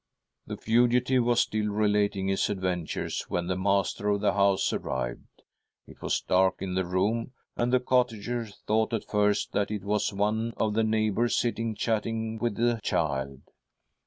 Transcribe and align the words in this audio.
"The 0.47 0.57
fugitive 0.57 1.25
was 1.25 1.41
still 1.41 1.67
relating 1.67 2.27
his 2.27 2.49
adventures 2.49 3.21
when 3.29 3.45
the 3.45 3.55
master 3.55 4.09
of 4.09 4.19
the 4.21 4.33
house 4.33 4.73
arrived. 4.73 5.43
It 5.85 6.01
was 6.01 6.21
dark 6.21 6.55
in 6.59 6.73
the 6.73 6.85
room, 6.87 7.33
and 7.55 7.71
the 7.71 7.79
cottager 7.79 8.47
thought 8.65 8.93
at 8.93 9.05
first 9.05 9.51
that 9.51 9.69
it 9.69 9.83
was 9.83 10.11
one" 10.11 10.53
of 10.57 10.73
the 10.73 10.83
neighbours 10.83 11.35
sitting 11.35 11.75
chatting 11.75 12.39
with 12.39 12.55
the 12.55 12.79
child. 12.81 13.43